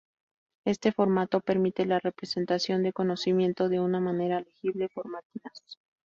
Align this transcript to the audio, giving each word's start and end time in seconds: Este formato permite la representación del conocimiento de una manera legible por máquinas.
Este 0.65 0.91
formato 0.91 1.41
permite 1.41 1.85
la 1.85 1.99
representación 1.99 2.81
del 2.81 2.91
conocimiento 2.91 3.69
de 3.69 3.79
una 3.81 3.99
manera 3.99 4.39
legible 4.39 4.89
por 4.89 5.07
máquinas. 5.07 5.61